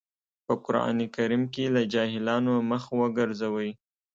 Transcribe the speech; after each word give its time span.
په 0.45 0.53
قرآن 0.65 0.97
کريم 1.15 1.43
کې 1.53 1.65
له 1.75 1.81
جاهلانو 1.93 2.53
مخ 2.69 2.83
وګرځوئ. 2.99 3.69